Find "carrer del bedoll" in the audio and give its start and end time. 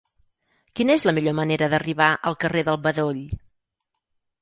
2.47-3.25